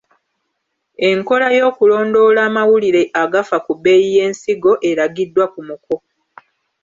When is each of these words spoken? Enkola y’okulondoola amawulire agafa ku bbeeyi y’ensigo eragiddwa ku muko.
Enkola 1.09 1.47
y’okulondoola 1.57 2.39
amawulire 2.49 3.01
agafa 3.23 3.57
ku 3.65 3.71
bbeeyi 3.77 4.09
y’ensigo 4.17 4.71
eragiddwa 4.89 5.45
ku 5.53 5.59
muko. 5.67 5.93